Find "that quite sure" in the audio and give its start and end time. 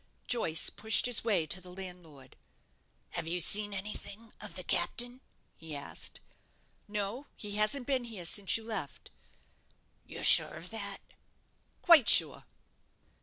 10.71-12.45